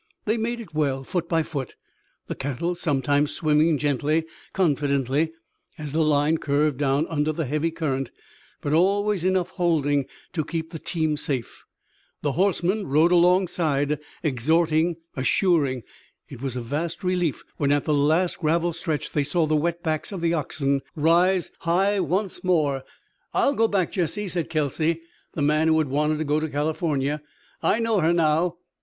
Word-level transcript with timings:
They 0.25 0.35
made 0.35 0.59
it 0.59 0.73
well, 0.73 1.03
foot 1.03 1.29
by 1.29 1.43
foot, 1.43 1.75
the 2.25 2.33
cattle 2.33 2.73
sometimes 2.73 3.33
swimming 3.35 3.77
gently, 3.77 4.25
confidently, 4.51 5.31
as 5.77 5.91
the 5.91 6.01
line 6.03 6.39
curved 6.39 6.79
down 6.79 7.05
under 7.05 7.31
the 7.31 7.45
heavy 7.45 7.69
current, 7.69 8.09
but 8.61 8.73
always 8.73 9.23
enough 9.23 9.49
holding 9.51 10.07
to 10.33 10.43
keep 10.43 10.71
the 10.71 10.79
team 10.79 11.17
safe. 11.17 11.65
The 12.23 12.31
horsemen 12.31 12.87
rode 12.87 13.11
alongside, 13.11 13.99
exhorting, 14.23 14.95
assuring. 15.15 15.83
It 16.29 16.41
was 16.41 16.55
a 16.55 16.61
vast 16.61 17.03
relief 17.03 17.43
when 17.57 17.71
at 17.71 17.85
the 17.85 17.93
last 17.93 18.39
gravel 18.39 18.73
stretch 18.73 19.11
they 19.11 19.23
saw 19.23 19.45
the 19.45 19.55
wet 19.55 19.83
backs 19.83 20.11
of 20.11 20.21
the 20.21 20.33
oxen 20.33 20.81
rise 20.95 21.51
high 21.59 21.99
once 21.99 22.43
more. 22.43 22.83
"I'll 23.35 23.53
go 23.53 23.67
back, 23.67 23.91
Jesse," 23.91 24.27
said 24.27 24.49
Kelsey, 24.49 25.03
the 25.33 25.43
man 25.43 25.67
who 25.67 25.77
had 25.77 25.89
wanted 25.89 26.17
to 26.17 26.23
go 26.23 26.39
to 26.39 26.49
California. 26.49 27.21
"I 27.61 27.79
know 27.79 27.99
her 27.99 28.13
now." 28.13 28.55